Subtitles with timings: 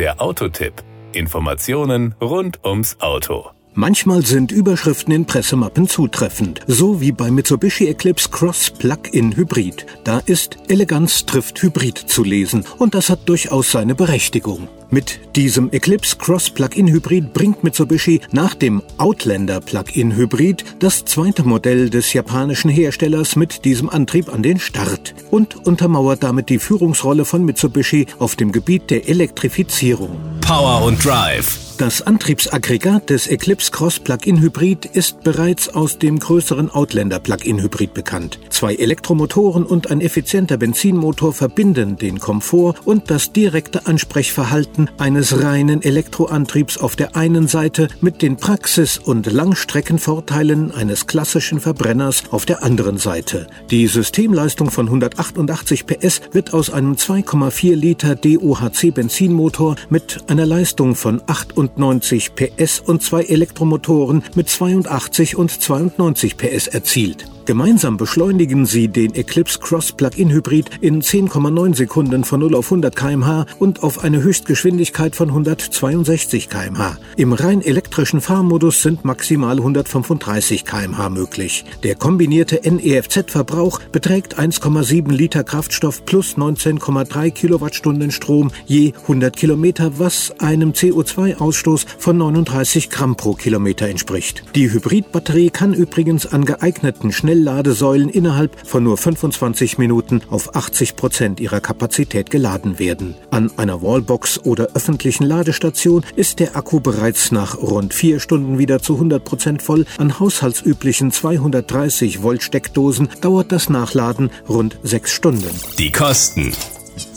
[0.00, 0.82] Der Autotipp.
[1.12, 3.50] Informationen rund ums Auto.
[3.74, 9.84] Manchmal sind Überschriften in Pressemappen zutreffend, so wie bei Mitsubishi Eclipse Cross Plug-in Hybrid.
[10.04, 14.68] Da ist Eleganz trifft Hybrid zu lesen und das hat durchaus seine Berechtigung.
[14.92, 21.44] Mit diesem Eclipse Cross Plug-in Hybrid bringt Mitsubishi nach dem Outlander Plug-in Hybrid das zweite
[21.44, 27.24] Modell des japanischen Herstellers mit diesem Antrieb an den Start und untermauert damit die Führungsrolle
[27.24, 30.18] von Mitsubishi auf dem Gebiet der Elektrifizierung.
[30.40, 36.68] Power und Drive das Antriebsaggregat des Eclipse Cross Plug-in Hybrid ist bereits aus dem größeren
[36.68, 38.38] Outlander Plug-in Hybrid bekannt.
[38.50, 45.80] Zwei Elektromotoren und ein effizienter Benzinmotor verbinden den Komfort und das direkte Ansprechverhalten eines reinen
[45.80, 52.62] Elektroantriebs auf der einen Seite mit den Praxis- und Langstreckenvorteilen eines klassischen Verbrenners auf der
[52.62, 53.46] anderen Seite.
[53.70, 60.94] Die Systemleistung von 188 PS wird aus einem 2,4 Liter DOHC Benzinmotor mit einer Leistung
[60.94, 67.29] von 8 98 PS und zwei Elektromotoren mit 82 und 92 PS erzielt.
[67.46, 72.94] Gemeinsam beschleunigen sie den Eclipse Cross Plug-in Hybrid in 10,9 Sekunden von 0 auf 100
[72.94, 76.98] km/h und auf eine Höchstgeschwindigkeit von 162 km/h.
[77.16, 81.64] Im rein elektrischen Fahrmodus sind maximal 135 km/h möglich.
[81.82, 90.32] Der kombinierte NEFZ-Verbrauch beträgt 1,7 Liter Kraftstoff plus 19,3 Kilowattstunden Strom je 100 Kilometer, was
[90.38, 94.44] einem CO2-Ausstoß von 39 Gramm pro Kilometer entspricht.
[94.54, 100.96] Die Hybridbatterie kann übrigens an geeigneten schnell Schnellladesäulen innerhalb von nur 25 Minuten auf 80
[100.96, 103.14] Prozent ihrer Kapazität geladen werden.
[103.30, 108.82] An einer Wallbox oder öffentlichen Ladestation ist der Akku bereits nach rund vier Stunden wieder
[108.82, 109.86] zu 100 Prozent voll.
[109.98, 115.50] An haushaltsüblichen 230 Volt Steckdosen dauert das Nachladen rund sechs Stunden.
[115.78, 116.52] Die Kosten.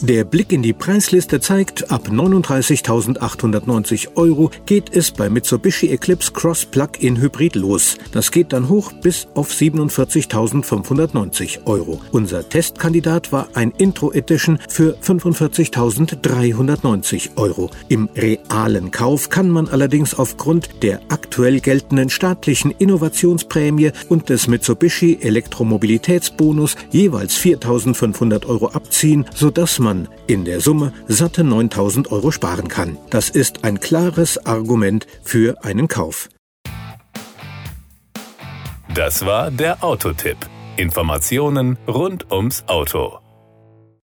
[0.05, 6.65] Der Blick in die Preisliste zeigt, ab 39.890 Euro geht es bei Mitsubishi Eclipse Cross
[6.65, 7.97] Plug-in Hybrid los.
[8.11, 12.01] Das geht dann hoch bis auf 47.590 Euro.
[12.11, 17.69] Unser Testkandidat war ein Intro Edition für 45.390 Euro.
[17.87, 25.19] Im realen Kauf kann man allerdings aufgrund der aktuell geltenden staatlichen Innovationsprämie und des Mitsubishi
[25.21, 32.67] Elektromobilitätsbonus jeweils 4.500 Euro abziehen, sodass man man in der Summe satte 9000 Euro sparen
[32.67, 32.97] kann.
[33.09, 36.29] Das ist ein klares Argument für einen Kauf.
[38.95, 40.37] Das war der Autotipp.
[40.77, 43.22] Informationen rund ums Auto.